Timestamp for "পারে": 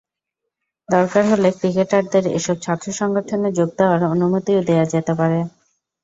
5.19-5.39